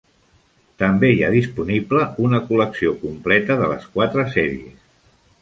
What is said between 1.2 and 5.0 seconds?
ha disponible una col·lecció completa de les quatre sèries.